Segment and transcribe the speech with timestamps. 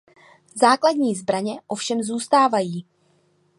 [0.55, 2.85] Základní zbraně ovšem zůstávají.